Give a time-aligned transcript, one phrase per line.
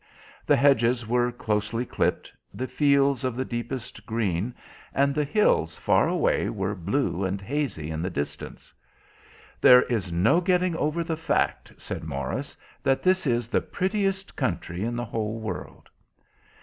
[0.47, 4.55] The hedges were closely clipped, the fields of the deepest green,
[4.95, 8.73] and the hills far away were blue and hazy in the distance.
[9.61, 14.83] "There is no getting over the fact," said Morris, "that this is the prettiest country
[14.83, 15.87] in the whole world."